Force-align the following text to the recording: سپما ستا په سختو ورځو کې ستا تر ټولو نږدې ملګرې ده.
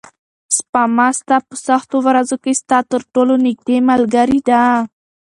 سپما 0.55 1.07
ستا 1.19 1.37
په 1.47 1.55
سختو 1.67 1.97
ورځو 2.07 2.35
کې 2.43 2.51
ستا 2.61 2.77
تر 2.91 3.01
ټولو 3.13 3.33
نږدې 3.45 3.77
ملګرې 3.89 4.39
ده. 4.49 4.61